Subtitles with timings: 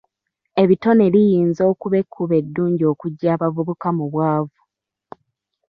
[0.61, 4.59] Ebitone liyinza okuba ekkubo eddungi okuggya abavubuka mu bwavu.